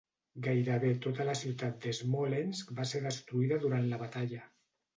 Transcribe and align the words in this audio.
Gairebé 0.45 0.93
tota 1.05 1.27
la 1.27 1.35
ciutat 1.41 1.77
de 1.85 1.93
Smolensk 1.99 2.73
va 2.81 2.89
ser 2.95 3.05
destruïda 3.07 3.63
durant 3.69 3.89
la 3.95 4.05
batalla. 4.05 4.45